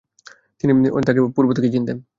[0.59, 0.71] তিনি
[1.07, 1.97] তাকে পূর্ব থেকেই চিনতেন।